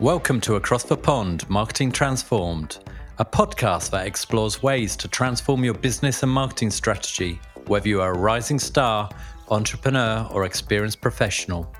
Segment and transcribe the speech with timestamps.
[0.00, 2.78] Welcome to Across the Pond Marketing Transformed,
[3.18, 8.14] a podcast that explores ways to transform your business and marketing strategy, whether you are
[8.14, 9.10] a rising star,
[9.48, 11.74] entrepreneur, or experienced professional.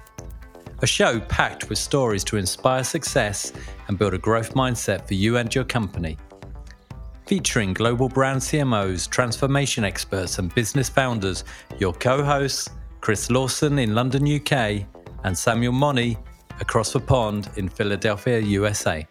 [0.83, 3.53] A show packed with stories to inspire success
[3.87, 6.19] and build a growth mindset for you and your company.
[7.29, 11.45] Featuring global brand CMOs, transformation experts, and business founders,
[11.79, 12.69] your co hosts,
[13.01, 14.87] Chris Lawson in London, UK,
[15.23, 16.19] and Samuel Money
[16.61, 19.07] across the pond in Philadelphia, USA.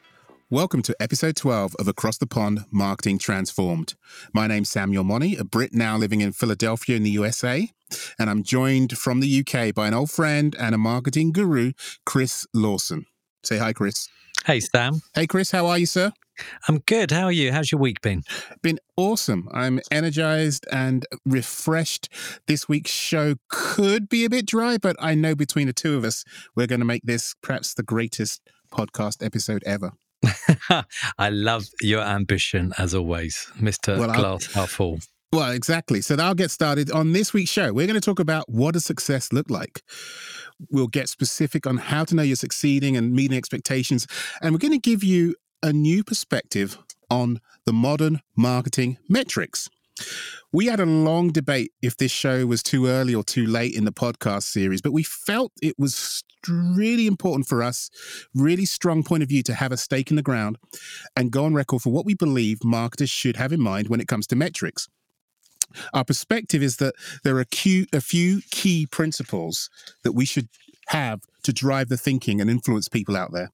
[0.49, 3.95] Welcome to episode 12 of Across the Pond Marketing Transformed.
[4.33, 7.69] My name's Samuel Money, a Brit now living in Philadelphia in the USA,
[8.17, 11.73] and I'm joined from the UK by an old friend and a marketing guru,
[12.05, 13.05] Chris Lawson.
[13.43, 14.07] Say hi, Chris.
[14.45, 15.01] Hey, Sam.
[15.13, 16.13] Hey, Chris, how are you, sir?
[16.67, 17.11] I'm good.
[17.11, 17.51] How are you?
[17.51, 18.23] How's your week been?
[18.61, 19.49] Been awesome.
[19.53, 22.09] I'm energized and refreshed.
[22.47, 26.03] This week's show could be a bit dry, but I know between the two of
[26.03, 26.23] us,
[26.55, 28.41] we're going to make this perhaps the greatest
[28.71, 29.91] podcast episode ever.
[31.17, 33.97] I love your ambition as always, Mr.
[33.97, 34.99] Well, Glass Half Full.
[35.33, 36.01] Well, exactly.
[36.01, 37.73] So I'll get started on this week's show.
[37.73, 39.81] We're going to talk about what does success look like.
[40.71, 44.07] We'll get specific on how to know you're succeeding and meeting expectations.
[44.41, 46.77] And we're going to give you a new perspective
[47.09, 49.69] on the modern marketing metrics.
[50.53, 53.85] We had a long debate if this show was too early or too late in
[53.85, 57.89] the podcast series, but we felt it was really important for us,
[58.35, 60.57] really strong point of view to have a stake in the ground
[61.15, 64.07] and go on record for what we believe marketers should have in mind when it
[64.07, 64.87] comes to metrics.
[65.93, 69.69] Our perspective is that there are a few key principles
[70.03, 70.47] that we should
[70.87, 73.51] have to drive the thinking and influence people out there.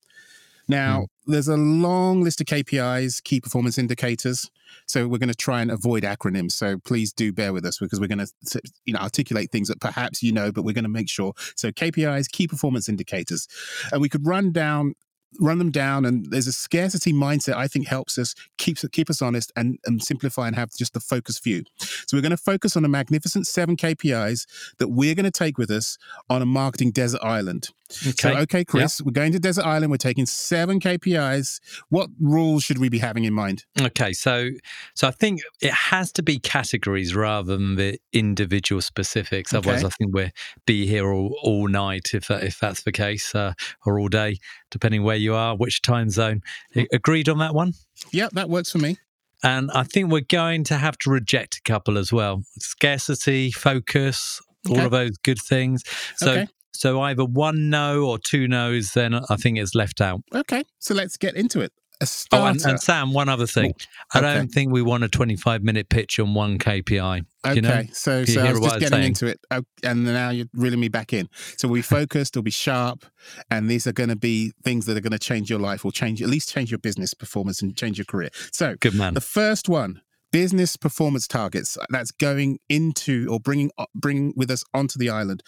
[0.67, 1.07] Now, mm.
[1.27, 4.49] there's a long list of KPIs, key performance indicators.
[4.85, 6.53] So we're going to try and avoid acronyms.
[6.53, 9.79] So please do bear with us because we're going to you know articulate things that
[9.79, 11.33] perhaps you know, but we're going to make sure.
[11.55, 13.47] So KPIs, key performance indicators,
[13.91, 14.95] and we could run down
[15.39, 19.21] run them down and there's a scarcity mindset i think helps us keep, keep us
[19.21, 22.77] honest and, and simplify and have just the focus view so we're going to focus
[22.77, 24.45] on a magnificent seven kpis
[24.77, 25.97] that we're going to take with us
[26.29, 27.69] on a marketing desert island
[28.07, 31.59] okay, so, okay chris we're going to desert island we're taking seven kpis
[31.89, 34.49] what rules should we be having in mind okay so
[34.93, 39.87] so i think it has to be categories rather than the individual specifics otherwise okay.
[39.87, 40.29] i think we'll
[40.65, 43.53] be here all, all night if, if that's the case uh,
[43.85, 44.37] or all day
[44.73, 46.41] depending where you are, which time zone.
[46.91, 47.73] Agreed on that one?
[48.11, 48.97] Yeah, that works for me.
[49.43, 54.41] And I think we're going to have to reject a couple as well scarcity, focus,
[54.67, 54.79] okay.
[54.79, 55.83] all of those good things.
[56.17, 56.47] So, okay.
[56.73, 60.21] So either one no or two no's, then I think it's left out.
[60.33, 60.63] Okay.
[60.79, 61.71] So let's get into it
[62.03, 62.43] a starter.
[62.43, 63.71] Oh, and, and Sam, one other thing.
[63.71, 64.27] Ooh, okay.
[64.27, 67.25] I don't think we want a 25 minute pitch on one KPI.
[67.45, 67.83] Okay, you know?
[67.91, 71.11] so, so I was just getting into it, oh, and now you're reeling me back
[71.11, 71.27] in.
[71.57, 73.05] So we'll be focused, we'll be sharp,
[73.49, 75.91] and these are going to be things that are going to change your life, or
[75.91, 78.29] change at least change your business performance and change your career.
[78.51, 79.13] So, good man.
[79.13, 80.01] The first one
[80.33, 85.43] business performance targets that's going into or bringing uh, bringing with us onto the island.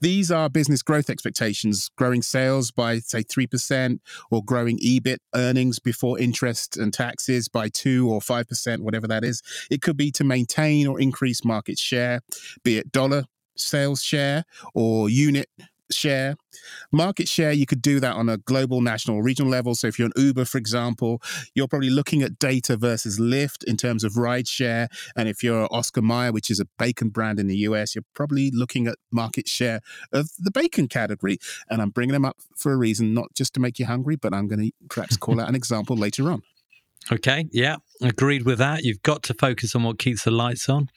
[0.00, 3.98] These are business growth expectations, growing sales by say 3%
[4.30, 9.42] or growing EBIT earnings before interest and taxes by 2 or 5%, whatever that is.
[9.70, 12.22] It could be to maintain or increase market share,
[12.64, 13.24] be it dollar
[13.56, 15.50] sales share or unit
[15.92, 16.36] share.
[16.92, 19.74] Market share, you could do that on a global, national, regional level.
[19.74, 21.22] So if you're an Uber, for example,
[21.54, 24.88] you're probably looking at data versus Lyft in terms of ride share.
[25.16, 28.50] And if you're Oscar Mayer, which is a bacon brand in the US, you're probably
[28.50, 29.80] looking at market share
[30.12, 31.38] of the bacon category.
[31.68, 34.34] And I'm bringing them up for a reason, not just to make you hungry, but
[34.34, 36.42] I'm going to perhaps call out an example later on.
[37.10, 38.84] Okay, yeah, agreed with that.
[38.84, 40.88] You've got to focus on what keeps the lights on.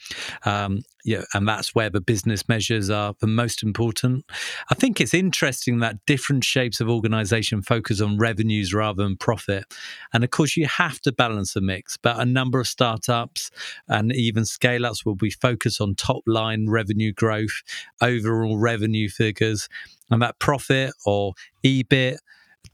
[0.46, 4.25] Um, yeah, and that's where the business measures are the most important.
[4.69, 9.66] I think it's interesting that different shapes of organization focus on revenues rather than profit.
[10.13, 13.50] And of course, you have to balance the mix, but a number of startups
[13.88, 17.63] and even scale ups will be focused on top line revenue growth,
[18.02, 19.68] overall revenue figures,
[20.12, 21.34] and that profit or
[21.66, 22.18] EBIT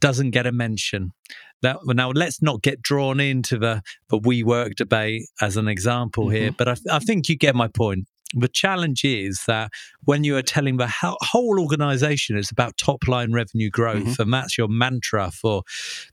[0.00, 1.12] doesn't get a mention.
[1.62, 6.34] Now, now let's not get drawn into the the WeWork debate as an example mm-hmm.
[6.34, 8.06] here, but I, I think you get my point.
[8.32, 9.72] The challenge is that
[10.04, 14.22] when you are telling the whole organization it's about top line revenue growth, mm-hmm.
[14.22, 15.62] and that's your mantra for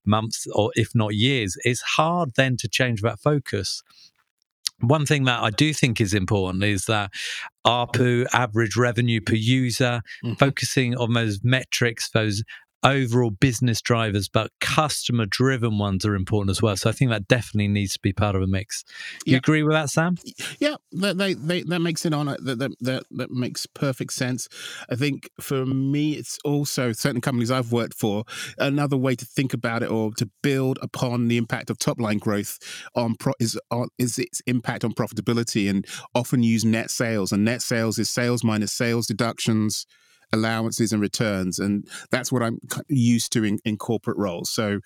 [0.03, 3.83] months or if not years, it's hard then to change that focus.
[4.79, 7.11] One thing that I do think is important is that
[7.65, 10.33] ARPU, average revenue per user, mm-hmm.
[10.33, 12.43] focusing on those metrics, those
[12.88, 16.75] overall business drivers, but customer driven ones are important as well.
[16.78, 18.84] So I think that definitely needs to be part of a mix.
[19.25, 19.38] You Yeah.
[19.39, 20.16] agree with that, Sam?
[20.60, 22.28] Yeah, that they, they, that makes it on.
[22.30, 24.48] Uh, that, that that that makes perfect sense.
[24.89, 28.24] I think for me, it's also certain companies I've worked for.
[28.57, 32.18] Another way to think about it, or to build upon the impact of top line
[32.19, 32.57] growth
[32.95, 35.86] on pro, is on is its impact on profitability, and
[36.16, 37.31] often use net sales.
[37.31, 39.86] And net sales is sales minus sales deductions.
[40.33, 44.50] Allowances and returns, and that's what I'm used to in, in corporate roles.
[44.50, 44.79] So,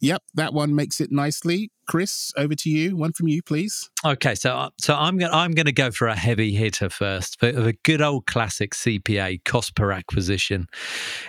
[0.00, 1.70] yep, that one makes it nicely.
[1.86, 2.96] Chris, over to you.
[2.96, 3.90] One from you, please.
[4.04, 7.52] Okay, so uh, so I'm gonna I'm to go for a heavy hitter first, for
[7.52, 10.66] the good old classic CPA, cost per acquisition.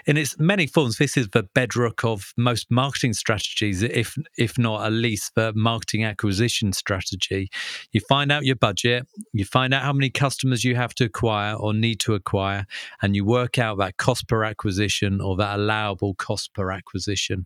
[0.06, 4.86] In its many forms, this is the bedrock of most marketing strategies, if if not
[4.86, 7.50] at least the marketing acquisition strategy.
[7.92, 11.54] You find out your budget, you find out how many customers you have to acquire
[11.54, 12.66] or need to acquire,
[13.02, 17.46] and you work out that cost per acquisition or that allowable cost per acquisition.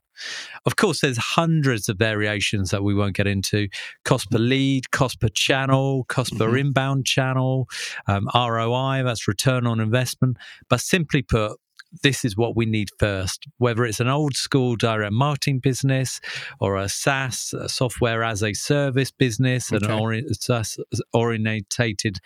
[0.66, 3.68] Of course, there's hundreds of variations that we won't get into
[4.06, 6.60] cost per lead, cost per channel, cost per Mhm.
[6.60, 7.68] inbound channel,
[8.08, 10.38] um, ROI, that's return on investment.
[10.70, 11.58] But simply put,
[12.04, 16.22] this is what we need first, whether it's an old school direct marketing business
[16.60, 19.94] or a SaaS, a software as a service business, an Okay.
[19.94, 20.78] ori- SaaS
[21.14, 22.18] orientated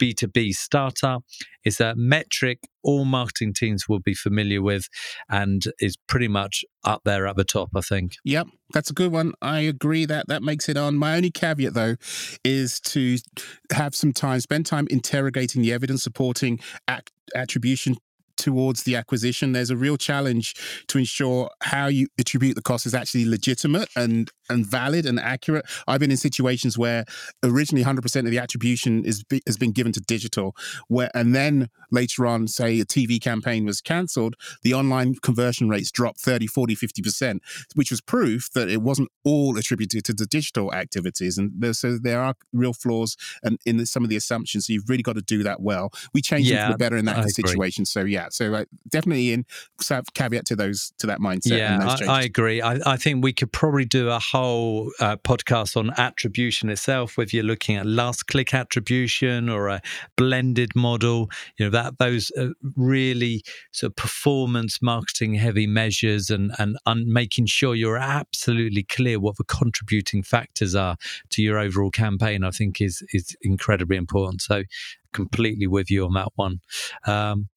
[0.00, 1.24] B2B startup
[1.64, 4.88] is a metric all marketing teams will be familiar with
[5.28, 8.14] and is pretty much up there at the top, I think.
[8.24, 9.32] Yep, that's a good one.
[9.42, 10.96] I agree that that makes it on.
[10.96, 11.96] My only caveat, though,
[12.44, 13.18] is to
[13.72, 17.96] have some time, spend time interrogating the evidence supporting act- attribution
[18.40, 19.52] towards the acquisition.
[19.52, 20.54] There's a real challenge
[20.88, 25.64] to ensure how you attribute the cost is actually legitimate and and valid and accurate.
[25.86, 27.04] I've been in situations where
[27.44, 30.56] originally 100% of the attribution is be, has been given to digital,
[30.88, 35.90] where and then later on, say a TV campaign was cancelled, the online conversion rates
[35.92, 37.38] dropped 30, 40, 50%,
[37.74, 41.38] which was proof that it wasn't all attributed to the digital activities.
[41.38, 44.66] And there, so there are real flaws and in the, some of the assumptions.
[44.66, 45.90] So you've really got to do that well.
[46.14, 47.30] We changed it Yeah, for the better in that I agree.
[47.30, 47.84] situation.
[47.84, 49.44] So yeah, so uh, definitely in
[50.14, 51.58] caveat to those to that mindset.
[51.58, 52.20] Yeah, I.
[52.20, 52.60] I agree.
[52.62, 57.30] I, I think we could probably do a whole uh, podcast on attribution itself, whether
[57.32, 59.80] you're looking at last click attribution or a
[60.16, 61.30] blended model.
[61.58, 62.30] You know that those
[62.76, 63.42] really
[63.72, 69.44] sort of performance marketing heavy measures and and making sure you're absolutely clear what the
[69.44, 70.96] contributing factors are
[71.30, 72.44] to your overall campaign.
[72.44, 74.42] I think is is incredibly important.
[74.42, 74.64] So
[75.12, 76.60] completely with you on that one.
[77.06, 77.48] Um,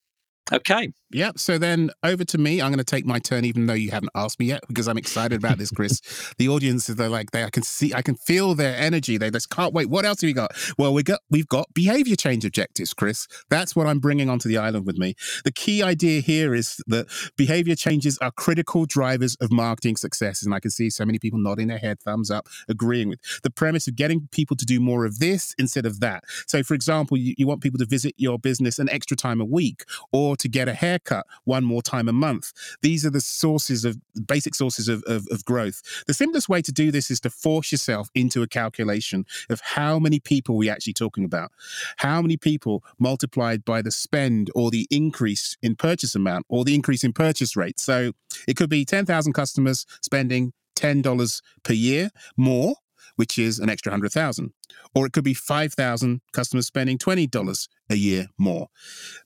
[0.52, 0.92] okay.
[1.14, 1.38] Yep.
[1.38, 2.62] So then over to me.
[2.62, 4.98] I'm going to take my turn, even though you haven't asked me yet, because I'm
[4.98, 6.02] excited about this, Chris.
[6.38, 7.44] the audience is they're like they.
[7.44, 9.18] I can see, I can feel their energy.
[9.18, 9.90] They just can't wait.
[9.90, 10.52] What else have we got?
[10.78, 13.28] Well, we got we've got behavior change objectives, Chris.
[13.50, 15.16] That's what I'm bringing onto the island with me.
[15.46, 17.08] The key idea here is that
[17.38, 21.40] behavior changes are critical drivers of marketing success, and I can see so many people
[21.40, 25.06] nodding their head, thumbs up, agreeing with the premise of getting people to do more
[25.06, 26.24] of this instead of that.
[26.48, 29.46] So, for example, you, you want people to visit your business an extra time a
[29.46, 31.03] week, or to get a haircut
[31.44, 32.54] one more time a month.
[32.82, 35.82] These are the sources of basic sources of, of, of growth.
[36.08, 40.00] The simplest way to do this is to force yourself into a calculation of how
[40.00, 41.52] many people we're actually talking about.
[41.98, 46.76] How many people multiplied by the spend or the increase in purchase amount or the
[46.76, 47.80] increase in purchase rate.
[47.80, 48.12] So
[48.48, 52.76] it could be 10,000 customers spending $10 per year more,
[53.16, 54.54] which is an extra 100,000.
[54.96, 58.68] Or it could be 5,000 customers spending $20 a year more.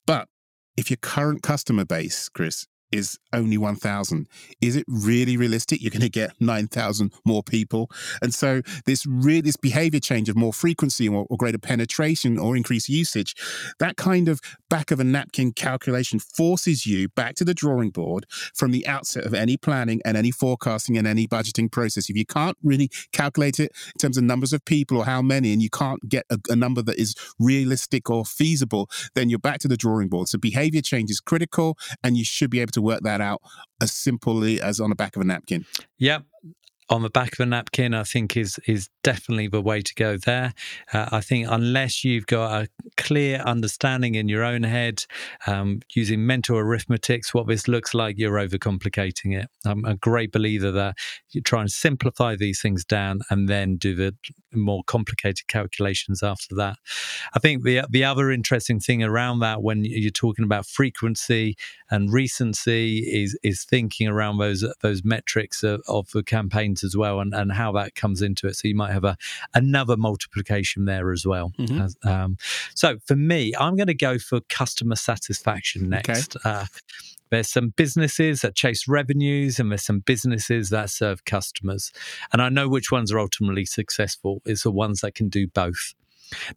[0.06, 0.28] But
[0.78, 4.28] if your current customer base, Chris, is only 1,000,
[4.62, 5.82] is it really realistic?
[5.82, 7.90] You're going to get 9,000 more people.
[8.22, 12.56] And so this really, this behavior change of more frequency or, or greater penetration or
[12.56, 13.36] increased usage,
[13.80, 18.26] that kind of back of a napkin calculation forces you back to the drawing board
[18.54, 22.10] from the outset of any planning and any forecasting and any budgeting process.
[22.10, 25.54] If you can't really calculate it in terms of numbers of people or how many,
[25.54, 29.60] and you can't get a, a number that is realistic or feasible, then you're back
[29.60, 30.28] to the drawing board.
[30.30, 33.42] So behavior change is critical, and you should be able to work that out
[33.82, 35.66] as simply as on the back of a napkin.
[36.00, 36.24] Yep.
[36.90, 40.16] On the back of a napkin, I think is is definitely the way to go
[40.16, 40.54] there.
[40.94, 45.04] Uh, I think unless you've got a clear understanding in your own head,
[45.48, 49.50] um, using mental arithmetics, what this looks like, you're overcomplicating it.
[49.66, 50.96] I'm a great believer that
[51.32, 54.16] you try and simplify these things down and then do the
[54.58, 56.78] more complicated calculations after that.
[57.34, 61.56] I think the the other interesting thing around that when you're talking about frequency
[61.90, 67.20] and recency is is thinking around those those metrics of, of the campaigns as well
[67.20, 68.56] and, and how that comes into it.
[68.56, 69.18] So you might have a
[69.54, 71.52] another multiplication there as well.
[71.60, 71.84] Mhm.
[71.84, 72.38] As- um,
[72.76, 76.14] so for me, I'm going to go for customer satisfaction Okay.
[76.14, 76.36] next.
[76.44, 76.66] Uh,
[77.30, 81.92] There's some businesses that chase revenues and there's some businesses that serve customers.
[82.32, 84.42] And I know which ones are ultimately successful.
[84.46, 85.94] It's the ones that can do both.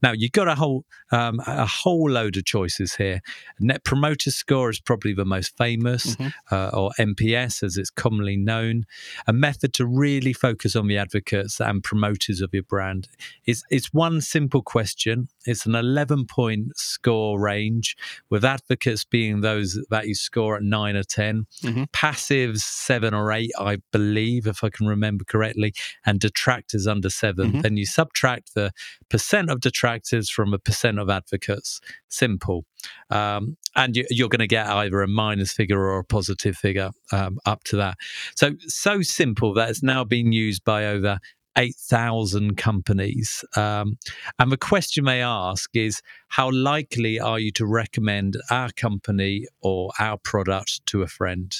[0.02, 3.20] Now you've got a whole um, a whole load of choices here.
[3.58, 6.54] Net Promoter Score is probably the most famous, mm-hmm.
[6.54, 8.84] uh, or NPS as it's commonly known.
[9.26, 13.08] A method to really focus on the advocates and promoters of your brand.
[13.44, 15.28] It's it's one simple question.
[15.46, 17.96] It's an eleven point score range,
[18.28, 21.82] with advocates being those that you score at nine or 10 mm-hmm.
[21.92, 25.74] passives seven or eight, I believe, if I can remember correctly,
[26.04, 27.60] and detractors under 7 mm-hmm.
[27.60, 28.72] Then you subtract the
[29.08, 31.80] percent of detractors from a percent of advocates.
[32.08, 32.64] Simple.
[33.10, 36.90] Um, and you, are going to get either a minus figure or a positive figure
[37.12, 37.96] um, up to that.
[38.34, 41.18] So, so simple that it's now being used by over
[41.56, 43.44] 8,000 companies.
[43.56, 43.98] Um,
[44.38, 49.90] and the question they ask is how likely are you to recommend our company or
[49.98, 51.54] our product to a friend?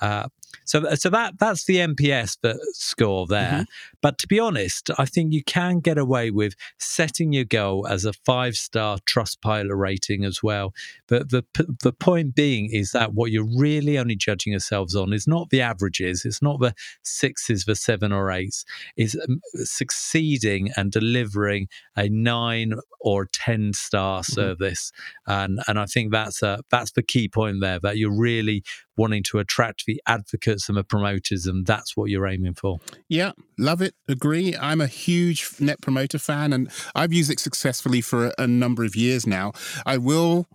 [0.00, 0.28] Uh,
[0.64, 2.36] so, so that that's the NPS
[2.72, 3.52] score there.
[3.52, 3.62] Mm-hmm.
[4.00, 8.04] But to be honest, I think you can get away with setting your goal as
[8.04, 10.72] a five star Trustpilot rating as well.
[11.08, 11.44] But the
[11.82, 15.60] the point being is that what you're really only judging yourselves on is not the
[15.60, 16.24] averages.
[16.24, 18.64] It's not the sixes, the seven or eights.
[18.96, 24.32] Is um, succeeding and delivering a nine or ten star mm-hmm.
[24.32, 24.92] service.
[25.26, 28.64] And and I think that's a, that's the key point there that you're really
[28.96, 32.78] wanting to attract the advocates and the promoters, and that's what you're aiming for.
[33.08, 33.94] Yeah, love it.
[34.08, 34.56] Agree.
[34.56, 38.84] I'm a huge Net Promoter fan, and I've used it successfully for a, a number
[38.84, 39.52] of years now.
[39.86, 40.46] I will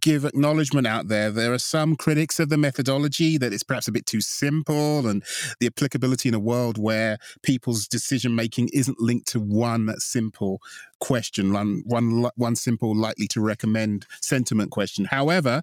[0.00, 1.30] give acknowledgement out there.
[1.30, 5.24] There are some critics of the methodology that it's perhaps a bit too simple and
[5.60, 10.60] the applicability in a world where people's decision making isn't linked to one simple
[11.00, 15.04] question, one, one, one simple likely to recommend sentiment question.
[15.06, 15.62] However,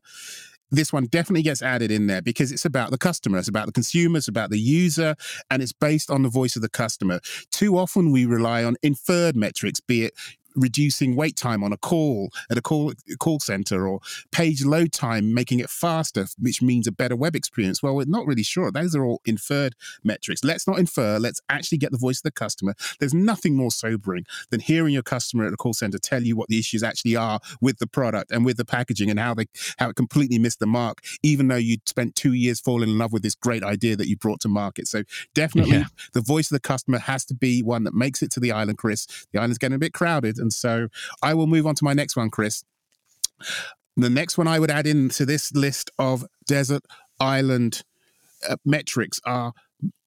[0.72, 3.72] this one definitely gets added in there because it's about the customer, it's about the
[3.72, 5.16] consumer, it's about the user,
[5.50, 7.20] and it's based on the voice of the customer.
[7.52, 10.14] Too often we rely on inferred metrics, be it
[10.56, 14.00] reducing wait time on a call at a call call center or
[14.32, 17.82] page load time making it faster which means a better web experience.
[17.84, 18.72] Well we're not really sure.
[18.72, 20.44] Those are all inferred metrics.
[20.44, 21.20] Let's not infer.
[21.20, 22.74] Let's actually get the voice of the customer.
[23.00, 26.50] There's nothing more sobering than hearing your customer at a call center tell you what
[26.50, 29.46] the issues actually are with the product and with the packaging and how they
[29.78, 33.14] how it completely missed the mark even though you spent 2 years falling in love
[33.14, 34.88] with this great idea that you brought to market.
[34.88, 35.04] So
[35.34, 35.86] definitely yeah.
[36.14, 38.78] the voice of the customer has to be one that makes it to the island
[38.78, 39.06] chris.
[39.32, 40.88] The island's getting a bit crowded and so
[41.22, 42.64] I will move on to my next one, Chris.
[43.96, 46.84] The next one I would add into this list of desert
[47.20, 47.84] island
[48.48, 49.54] uh, metrics are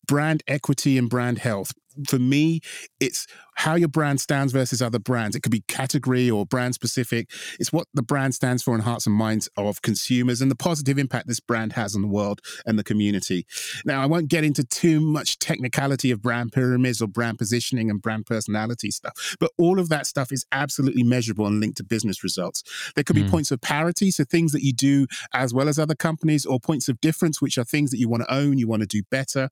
[0.07, 1.73] brand equity and brand health
[2.07, 2.61] for me,
[3.01, 5.37] it's how your brand stands versus other brands.
[5.37, 7.31] It could be category or brand specific.
[7.61, 10.99] It's what the brand stands for in hearts and minds of consumers and the positive
[10.99, 13.47] impact this brand has on the world and the community.
[13.85, 18.01] Now, I won't get into too much technicality of brand pyramids or brand positioning and
[18.01, 22.25] brand personality stuff, but all of that stuff is absolutely measurable and linked to business
[22.25, 22.63] results.
[22.95, 23.31] There could be mm.
[23.31, 26.89] points of parity, so things that you do as well as other companies, or points
[26.89, 29.51] of difference, which are things that you want to own, you want to do better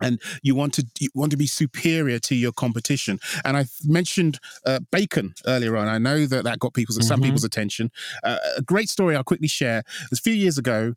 [0.00, 3.18] and you want to you want to be superior to your competition.
[3.44, 5.88] And I mentioned uh, bacon earlier on.
[5.88, 7.08] I know that that got people's mm-hmm.
[7.08, 7.90] some people's attention.
[8.22, 9.78] Uh, a great story I'll quickly share.
[9.78, 10.94] It was a few years ago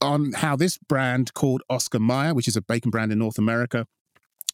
[0.00, 3.86] on how this brand called Oscar Mayer, which is a bacon brand in North America,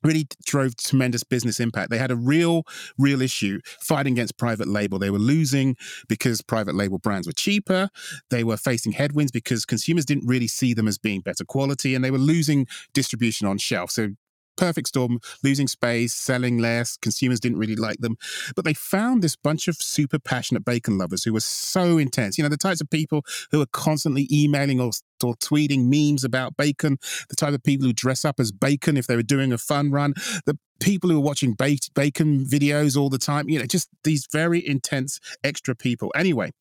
[0.02, 1.90] really drove tremendous business impact.
[1.90, 2.64] They had a real,
[2.98, 4.98] real issue fighting against private label.
[4.98, 5.76] They were losing
[6.08, 7.88] because private label brands were cheaper.
[8.30, 12.04] They were facing headwinds because consumers didn't really see them as being better quality and
[12.04, 13.90] they were losing distribution on shelf.
[13.90, 14.10] So
[14.56, 16.96] perfect storm, losing space, selling less.
[16.98, 18.16] Consumers didn't really like them.
[18.54, 22.36] But they found this bunch of super passionate bacon lovers who were so intense.
[22.36, 24.90] You know, the types of people who are constantly emailing or,
[25.24, 26.98] or tweeting memes about bacon,
[27.28, 29.90] the type of people who dress up as bacon if they were doing a fun
[29.90, 30.14] run,
[30.46, 34.66] the people who are watching bacon videos all the time, you know, just these very
[34.66, 36.10] intense extra people.
[36.16, 36.52] Anyway,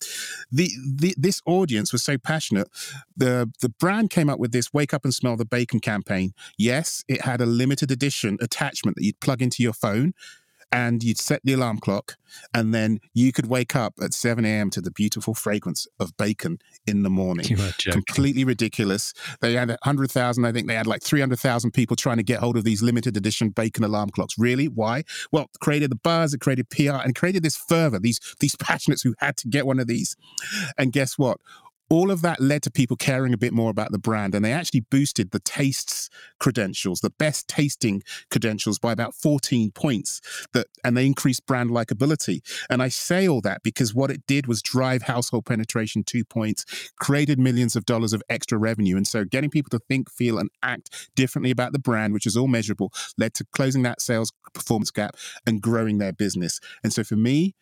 [0.51, 2.69] the, the this audience was so passionate.
[3.15, 6.33] The the brand came up with this wake up and smell the bacon campaign.
[6.57, 10.13] Yes, it had a limited edition attachment that you'd plug into your phone
[10.71, 12.15] and you'd set the alarm clock,
[12.53, 14.69] and then you could wake up at 7 a.m.
[14.71, 17.45] to the beautiful fragrance of bacon in the morning.
[17.91, 19.13] Completely ridiculous.
[19.41, 22.63] They had 100,000, I think they had like 300,000 people trying to get hold of
[22.63, 24.35] these limited edition bacon alarm clocks.
[24.37, 24.67] Really?
[24.67, 25.03] Why?
[25.31, 29.03] Well, it created the buzz, it created PR, and created this fervor, these, these passionates
[29.03, 30.15] who had to get one of these.
[30.77, 31.39] And guess what?
[31.89, 34.53] All of that led to people caring a bit more about the brand and they
[34.53, 40.21] actually boosted the tastes credentials the best tasting credentials by about 14 points
[40.53, 42.41] that and they increased brand likability.
[42.69, 46.65] And i say all that because what it did was drive household penetration two points
[46.99, 48.95] created millions of dollars of extra revenue.
[48.97, 52.37] And so getting people to think feel and act differently about the brand which is
[52.37, 55.15] all measurable led to closing that sales performance gap
[55.45, 56.59] and growing their business.
[56.83, 57.55] And so for me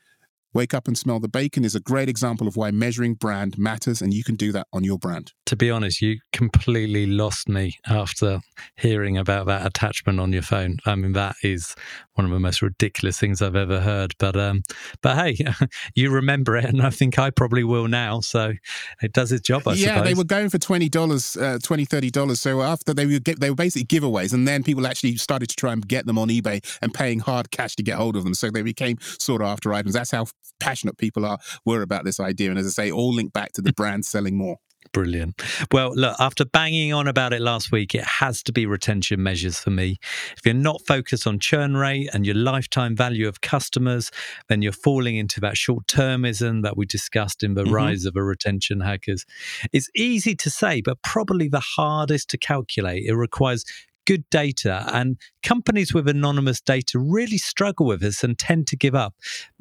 [0.54, 4.02] Wake Up and Smell the Bacon is a great example of why measuring brand matters,
[4.02, 5.34] and you can do that on your brand.
[5.48, 8.40] To be honest, you completely lost me after
[8.76, 10.78] hearing about that attachment on your phone.
[10.86, 11.76] I mean, that is
[12.14, 14.14] one of the most ridiculous things I've ever heard.
[14.20, 14.64] But um,
[15.02, 15.38] but hey,
[15.96, 18.22] you remember it, and I think I probably will now.
[18.22, 18.54] So
[19.02, 19.60] it does its job.
[19.60, 19.82] I suppose.
[19.82, 20.08] yeah, suppose.
[20.08, 22.42] they were going for twenty dollars, uh, 20 30 dollars.
[22.42, 25.74] So after they were they were basically giveaways, and then people actually started to try
[25.74, 28.34] and get them on eBay and paying hard cash to get hold of them.
[28.34, 29.94] So they became sought after items.
[29.94, 30.26] That's how
[30.60, 32.50] passionate people are were about this idea.
[32.50, 34.58] And as I say, all link back to the brand selling more.
[34.94, 35.42] Brilliant.
[35.72, 39.60] Well, look, after banging on about it last week, it has to be retention measures
[39.60, 40.00] for me.
[40.38, 44.12] If you're not focused on churn rate and your lifetime value of customers,
[44.50, 47.74] then you're falling into that short termism that we discussed in the mm-hmm.
[47.74, 49.26] rise of a retention hackers.
[49.74, 53.04] It's easy to say, but probably the hardest to calculate.
[53.06, 53.66] It requires
[54.08, 54.90] good data.
[54.92, 59.14] And companies with anonymous data really struggle with this and tend to give up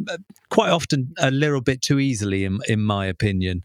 [0.08, 3.62] uh, quite often a little bit too easily, in, in my opinion.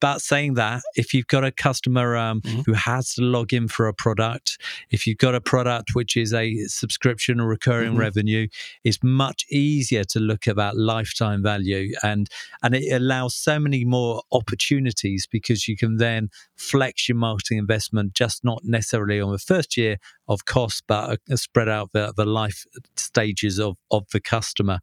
[0.00, 2.60] But saying that, if you've got a customer um, mm-hmm.
[2.62, 4.58] who has to log in for a product,
[4.90, 8.00] if you've got a product which is a subscription or recurring mm-hmm.
[8.00, 8.48] revenue,
[8.84, 12.28] it's much easier to look at that lifetime value, and
[12.62, 18.14] and it allows so many more opportunities because you can then flex your marketing investment
[18.14, 22.64] just not necessarily on the first year of cost, but spread out the, the life
[22.96, 24.80] stages of, of the customer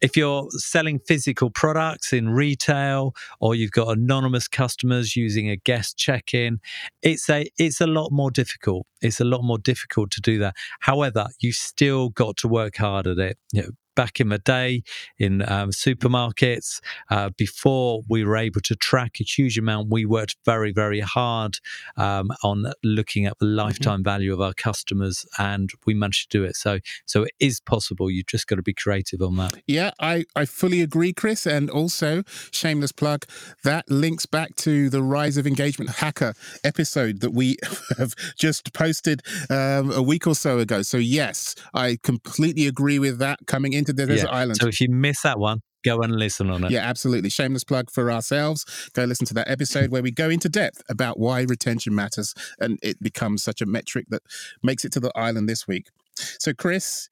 [0.00, 5.96] if you're selling physical products in retail or you've got anonymous customers using a guest
[5.96, 6.60] check-in
[7.02, 8.86] it's a it's a lot more difficult.
[9.00, 10.54] It's a lot more difficult to do that.
[10.80, 13.38] However you still got to work hard at it.
[13.52, 14.84] You know, back in the day
[15.18, 16.80] in um, supermarkets.
[17.10, 21.58] Uh, before we were able to track a huge amount, we worked very, very hard
[21.96, 23.56] um, on looking at the mm-hmm.
[23.56, 24.04] lifetime mm-hmm.
[24.04, 26.54] value of our customers, and we managed to do it.
[26.54, 28.10] So, so it is possible.
[28.10, 29.54] You've just got to be creative on that.
[29.66, 31.46] Yeah, I, I fully agree, Chris.
[31.46, 32.22] And also,
[32.52, 33.24] shameless plug,
[33.64, 37.56] that links back to the Rise of Engagement Hacker episode that we
[37.98, 40.82] have just posted um, a week or so ago.
[40.82, 44.36] So, yes, I completely agree with that coming in into the desert yeah.
[44.36, 44.58] island.
[44.60, 46.70] So if you miss that one, go and listen on it.
[46.70, 47.30] Yeah, absolutely.
[47.30, 48.64] Shameless plug for ourselves.
[48.92, 52.78] Go listen to that episode where we go into depth about why retention matters and
[52.82, 54.22] it becomes such a metric that
[54.62, 55.86] makes it to the island this week.
[56.16, 57.08] So, Chris,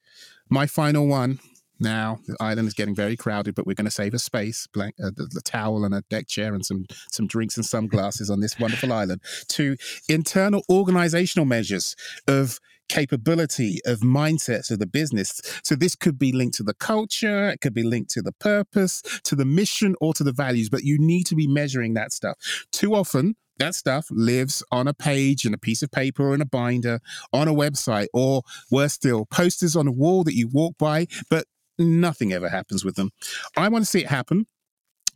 [0.51, 1.39] my final one.
[1.81, 4.95] Now the island is getting very crowded, but we're going to save a space, blank,
[5.03, 8.41] uh, the, the, towel and a deck chair and some some drinks and sunglasses on
[8.41, 9.21] this wonderful island.
[9.51, 9.77] To
[10.09, 11.97] internal organizational measures
[12.29, 15.41] of capability of mindsets of the business.
[15.63, 19.03] So this could be linked to the culture, it could be linked to the purpose,
[19.25, 22.37] to the mission, or to the values, but you need to be measuring that stuff.
[22.73, 26.41] Too often, that stuff lives on a page and a piece of paper or in
[26.41, 27.01] a binder
[27.33, 31.47] on a website, or worse still, posters on a wall that you walk by, but
[31.79, 33.11] nothing ever happens with them.
[33.57, 34.47] I want to see it happen.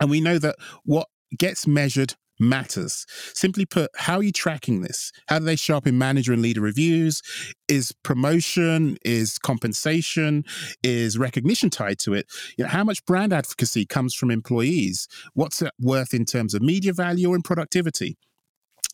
[0.00, 3.04] And we know that what gets measured matters.
[3.34, 5.10] Simply put, how are you tracking this?
[5.26, 7.20] How do they show up in manager and leader reviews?
[7.68, 10.44] Is promotion, is compensation,
[10.82, 12.26] is recognition tied to it?
[12.56, 15.08] You know, how much brand advocacy comes from employees?
[15.34, 18.16] What's it worth in terms of media value or in productivity?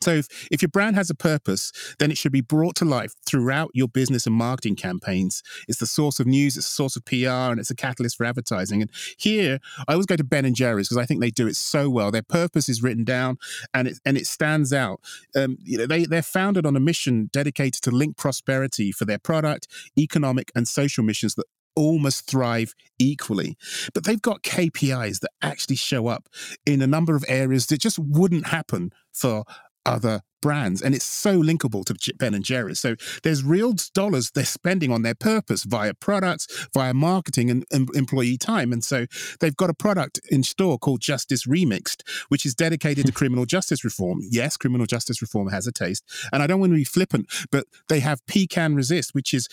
[0.04, 3.14] So if, if your brand has a purpose, then it should be brought to life
[3.26, 5.42] throughout your business and marketing campaigns.
[5.66, 8.24] It's the source of news, it's the source of PR, and it's a catalyst for
[8.24, 8.82] advertising.
[8.82, 11.56] And here, I always go to Ben and Jerry's because I think they do it
[11.56, 12.10] so well.
[12.10, 13.38] Their purpose is written down,
[13.72, 15.00] and it and it stands out.
[15.34, 19.18] Um, you know, they they're founded on a mission dedicated to link prosperity for their
[19.18, 19.66] product,
[19.98, 23.56] economic, and social missions that all must thrive equally.
[23.94, 26.28] But they've got KPIs that actually show up
[26.66, 29.44] in a number of areas that just wouldn't happen for
[29.86, 32.78] other brands and it's so linkable to ben and jerry's.
[32.78, 37.88] So there's real dollars they're spending on their purpose via products via marketing and, and,
[37.94, 38.70] employee time.
[38.70, 39.06] And so
[39.40, 43.16] they've got a product in store called justice remixed which is dedicated to hmm.
[43.16, 44.20] criminal justice reform.
[44.20, 47.64] Yes criminal justice reform has a taste and i don't want to be flippant but
[47.88, 49.48] they have pecan resist which is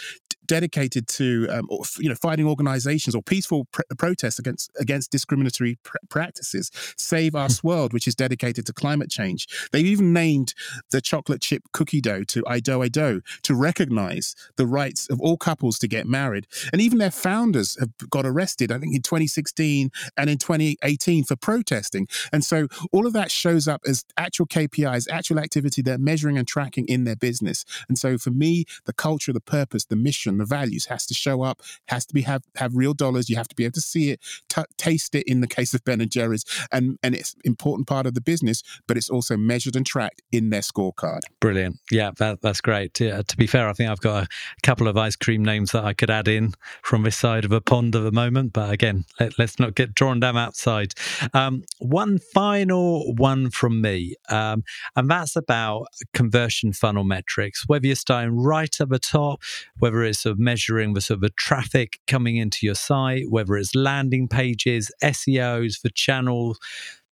[0.46, 5.98] dedicated to um, you know fighting organizations or peaceful pr- protests against against discriminatory pr-
[6.10, 6.72] practices.
[6.98, 7.68] Save Our hmm.
[7.68, 9.48] World, which is dedicated to climate change.
[9.72, 10.54] They've even named
[10.92, 15.80] the chocolate chip cookie dough to I Dough to recognize the rights of all couples
[15.80, 16.48] to get married.
[16.72, 21.36] And even their founders have got arrested, I think in 2016 and in 2018 for
[21.36, 22.08] protesting.
[22.32, 26.48] And so all of that shows up as actual KPIs, actual activity they're measuring and
[26.48, 27.66] tracking in their business.
[27.88, 31.42] And so for me, the culture, the purpose, the mission, the values has to show
[31.44, 33.30] up, has to be have have real dollars.
[33.30, 35.24] You have to be able to see it, t- taste it.
[35.28, 38.64] In the case of Ben and Jerry's, and and it's important part of the business,
[38.88, 41.22] but it's also measured and tracked in their scorecard.
[41.40, 41.80] Brilliant.
[41.92, 43.00] Yeah, that, that's great.
[43.00, 44.28] Yeah, to be fair, I think I've got a
[44.64, 47.62] couple of ice cream names that I could add in from this side of a
[47.62, 48.54] pond at the moment.
[48.54, 50.94] But again, let, us not get drawn down outside.
[51.34, 54.64] Um, one final one from me, um,
[54.96, 57.68] and that's about conversion funnel metrics.
[57.68, 59.42] Whether you're starting right at the top,
[59.80, 63.76] whether it's of measuring the sort of the traffic coming into your site, whether it's
[63.76, 66.60] landing pages, SEOs for channels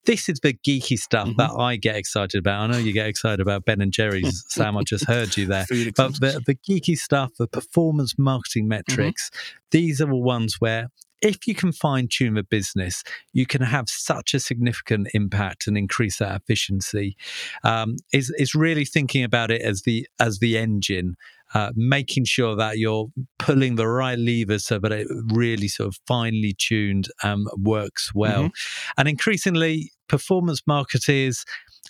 [0.06, 1.38] this is the geeky stuff mm-hmm.
[1.38, 2.62] that I get excited about.
[2.62, 4.78] I know you get excited about Ben and Jerry's, Sam.
[4.78, 5.65] I just heard you there.
[5.95, 8.82] but the, the, geeky stuff, the performance marketing mm-hmm.
[8.89, 9.58] metrics, mm-hmm.
[9.69, 10.88] these are the ones where
[11.22, 15.78] if you can fine tune the business, you can have such a significant impact and
[15.78, 17.17] increase that efficiency.
[17.63, 21.17] Um, is is really thinking about it as the as the engine
[21.54, 23.08] uh, making sure that you're
[23.38, 28.44] pulling the right levers so that it really sort of finely tuned um, works well.
[28.44, 28.92] Mm-hmm.
[28.98, 31.46] And increasingly, performance marketers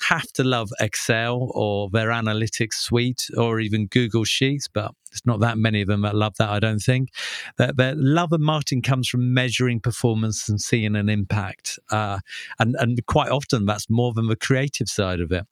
[0.07, 5.39] have to love Excel or their analytics suite or even Google Sheets, but it's not
[5.39, 7.09] that many of them that love that, I don't think.
[7.57, 11.79] Their, their love of marketing comes from measuring performance and seeing an impact.
[11.89, 12.19] Uh,
[12.59, 15.45] and, and quite often that's more than the creative side of it.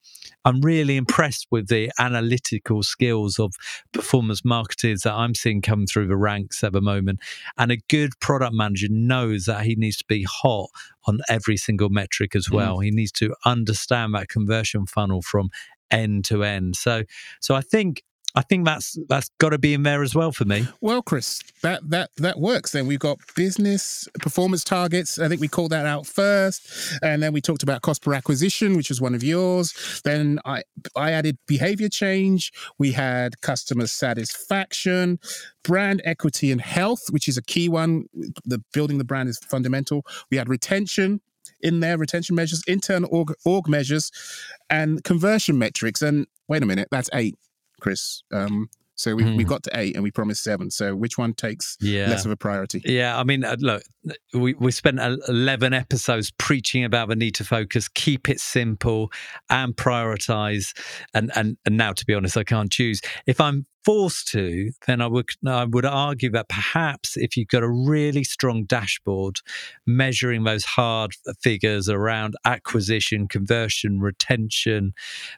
[0.46, 3.54] I'm really impressed with the analytical skills of
[3.92, 7.20] performance marketers that I'm seeing come through the ranks at the moment.
[7.58, 10.70] And a good product manager knows that he needs to be hot
[11.08, 12.54] on every single metric as mm.
[12.54, 12.78] well.
[12.78, 12.86] Mm.
[12.86, 15.50] He needs to understand that conversion funnel from
[15.90, 16.76] end to end.
[16.76, 17.04] So,
[17.40, 18.04] so I think
[18.38, 20.68] I think that's that's got to be in there as well for me.
[20.80, 22.72] Well, Chris, that that that works.
[22.72, 25.18] Then we've got business performance targets.
[25.18, 26.70] I think we called that out first,
[27.02, 30.02] and then we talked about cost per acquisition, which was one of yours.
[30.04, 30.62] Then I
[30.96, 32.52] I added behavior change.
[32.78, 35.18] We had customer satisfaction,
[35.64, 38.06] brand equity and health, which is a key one.
[38.46, 40.06] The building the brand is fundamental.
[40.30, 41.22] We had retention,
[41.62, 44.12] in there, retention measures, internal org, org, measures,
[44.70, 46.02] and conversion metrics.
[46.02, 47.36] And wait a minute, that's eight.
[47.80, 48.24] Chris.
[48.32, 49.38] Um, so we, mm.
[49.38, 50.72] we got to eight and we promised seven.
[50.72, 52.10] So which one takes yeah.
[52.10, 52.82] less of a priority?
[52.84, 53.84] Yeah, I mean, uh, look,
[54.34, 59.12] we, we spent 11 episodes preaching about the need to focus, keep it simple
[59.52, 60.76] and prioritize.
[61.14, 63.00] And, and, and now, to be honest, I can't choose.
[63.28, 67.64] If I'm forced to, then I would I would argue that perhaps if you've got
[67.64, 69.38] a really strong dashboard
[69.86, 74.94] measuring those hard figures around acquisition, conversion, retention,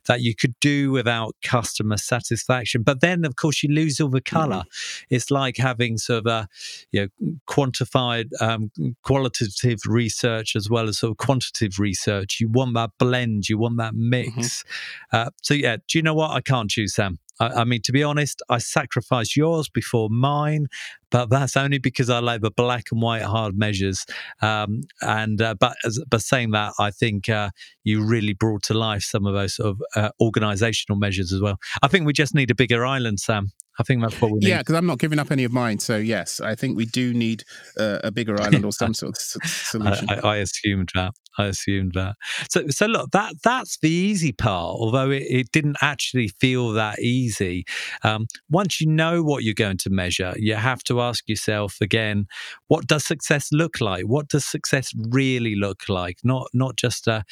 [0.07, 2.81] that you could do without customer satisfaction.
[2.81, 4.63] But then, of course, you lose all the color.
[4.63, 5.15] Mm-hmm.
[5.15, 6.47] It's like having sort of a
[6.91, 8.71] you know quantified um,
[9.03, 12.39] qualitative research as well as sort of quantitative research.
[12.39, 13.47] You want that blend.
[13.47, 14.31] You want that mix.
[14.33, 15.17] Mm-hmm.
[15.17, 16.31] Uh, so yeah, do you know what?
[16.31, 17.19] I can't choose Sam.
[17.39, 20.67] I, I, mean, to be honest, I sacrificed yours before mine,
[21.11, 24.05] but that's only because I like the black and white hard measures.
[24.41, 27.49] Um, and uh, but as, but saying that, I think uh,
[27.83, 31.57] you really brought to life some of those sort of uh, organisational measures as well.
[31.81, 33.51] I think we just need a bigger island, Sam.
[33.79, 34.49] I think that's what we need.
[34.49, 35.79] Yeah, because I'm not giving up any of mine.
[35.79, 37.43] So yes, I think we do need
[37.77, 40.09] uh, a bigger island or some sort of solution.
[40.09, 41.13] I, I, I, assumed that.
[41.37, 42.15] I assumed that.
[42.49, 44.75] So, so look, that that's the easy part.
[44.75, 47.63] Although it, it didn't actually feel that easy.
[48.03, 52.27] Um, once you know what you're going to measure, you have to ask yourself again:
[52.67, 54.03] What does success look like?
[54.03, 56.17] What does success really look like?
[56.23, 57.23] Not not just a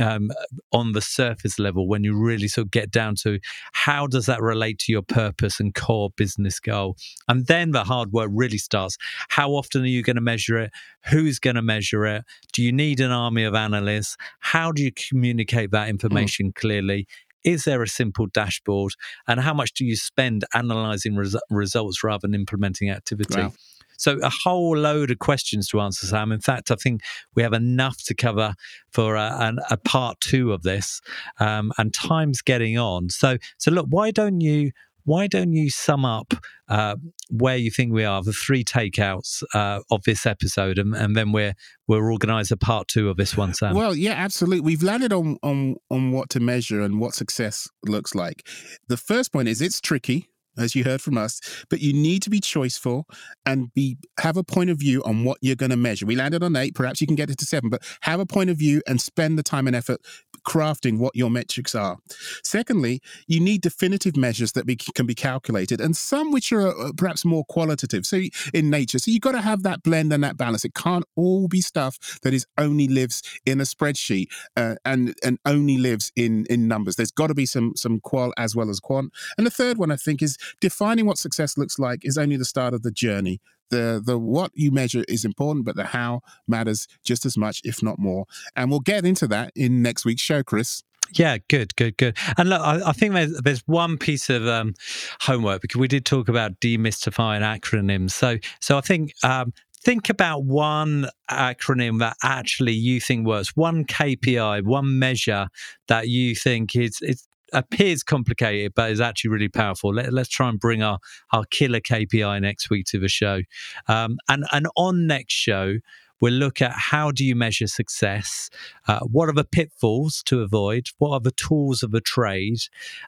[0.00, 0.30] um,
[0.72, 3.38] on the surface level when you really sort of get down to
[3.72, 6.96] how does that relate to your purpose and core business goal?
[7.28, 8.96] And then the hard work really starts.
[9.28, 10.70] How often are you going to measure it?
[11.10, 12.24] Who's going to measure it?
[12.52, 14.16] Do you need an army of analysts?
[14.40, 15.90] How do you communicate that mm.
[15.90, 16.54] information mm.
[16.54, 17.06] clearly?
[17.44, 18.92] Is there a simple dashboard?
[19.28, 23.42] And how much do you spend analyzing res- results rather than implementing activity?
[23.42, 23.52] Wow.
[23.96, 26.32] So a whole load of questions to answer, Sam.
[26.32, 27.02] In fact, I think
[27.34, 28.54] we have enough to cover
[28.92, 31.00] for a, an, a part two of this,
[31.40, 33.10] um, and time's getting on.
[33.10, 34.72] So, so look, why don't you?
[35.06, 36.32] Why don't you sum up
[36.66, 36.96] uh,
[37.28, 41.30] where you think we are, the three takeouts uh, of this episode, and, and then
[41.30, 41.52] we're
[41.86, 43.74] we'll organise a part two of this one, Sam.
[43.74, 44.62] Well, yeah, absolutely.
[44.62, 48.48] We've landed on on on what to measure and what success looks like.
[48.88, 52.30] The first point is it's tricky as you heard from us, but you need to
[52.30, 53.04] be choiceful
[53.46, 56.06] and be have a point of view on what you're going to measure.
[56.06, 58.50] We landed on eight, perhaps you can get it to seven, but have a point
[58.50, 60.00] of view and spend the time and effort
[60.46, 61.98] crafting what your metrics are.
[62.42, 66.92] Secondly, you need definitive measures that be, can be calculated and some which are uh,
[66.96, 68.06] perhaps more qualitative.
[68.06, 68.20] So
[68.52, 70.64] in nature, so you've got to have that blend and that balance.
[70.64, 75.38] It can't all be stuff that is only lives in a spreadsheet uh, and and
[75.46, 76.96] only lives in in numbers.
[76.96, 79.12] There's got to be some some qual as well as quant.
[79.38, 82.44] And the third one I think is defining what success looks like is only the
[82.44, 86.86] start of the journey the the what you measure is important, but the how matters
[87.04, 88.26] just as much, if not more.
[88.56, 90.82] And we'll get into that in next week's show, Chris.
[91.12, 92.16] Yeah, good, good, good.
[92.38, 94.74] And look, I, I think there's there's one piece of um,
[95.20, 98.12] homework because we did talk about demystifying acronyms.
[98.12, 99.52] So so I think um,
[99.84, 105.48] think about one acronym that actually you think works, one KPI, one measure
[105.88, 109.94] that you think is it's appears complicated, but is actually really powerful.
[109.94, 110.98] Let, us try and bring our,
[111.32, 113.42] our killer KPI next week to the show.
[113.88, 115.76] Um, and, and on next show,
[116.20, 118.48] we'll look at how do you measure success?
[118.88, 120.86] Uh, what are the pitfalls to avoid?
[120.98, 122.60] What are the tools of a trade?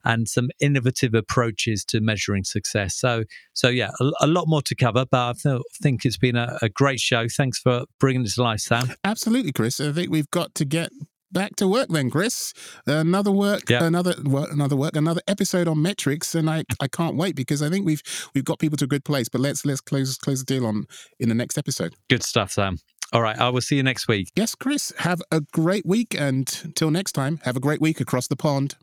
[0.04, 2.94] And some innovative approaches to measuring success.
[2.94, 6.36] So so yeah a, a lot more to cover but i th- think it's been
[6.36, 7.26] a, a, great show.
[7.28, 8.92] Thanks for bringing this to life sam.
[9.04, 9.80] Absolutely chris.
[9.80, 10.90] I think we've got to get
[11.30, 12.52] back to work then, Chris.
[12.86, 13.82] Another work, yep.
[13.82, 17.70] another work, another work, another episode on metrics, and I, I can't wait because I
[17.70, 18.02] think we've
[18.34, 19.28] we've got people to a good place.
[19.28, 20.86] But let's let's close close the deal on
[21.18, 21.94] in the next episode.
[22.08, 22.78] Good stuff, Sam.
[23.12, 24.30] All right, I will see you next week.
[24.34, 24.92] Yes, Chris.
[24.98, 28.76] Have a great week, and till next time, have a great week across the pond.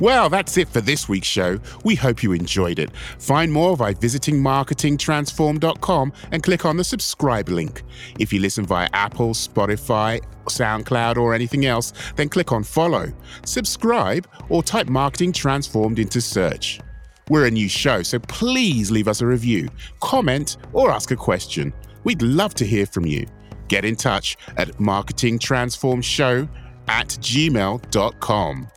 [0.00, 1.58] Well, that's it for this week's show.
[1.84, 2.90] We hope you enjoyed it.
[3.18, 7.82] Find more by visiting marketingtransform.com and click on the subscribe link.
[8.18, 13.12] If you listen via Apple, Spotify, SoundCloud, or anything else, then click on follow,
[13.44, 16.80] subscribe, or type Marketing Transformed into search.
[17.30, 19.68] We're a new show, so please leave us a review,
[20.00, 21.72] comment, or ask a question.
[22.04, 23.26] We'd love to hear from you.
[23.68, 26.48] Get in touch at marketingtransformshow
[26.88, 28.68] at gmail.com.